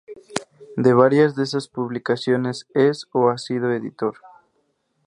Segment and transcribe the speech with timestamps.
[0.77, 4.15] De varias de esas publicaciones es o ha sido editor.